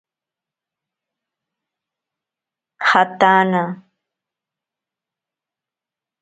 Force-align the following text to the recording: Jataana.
Jataana. 2.87 3.63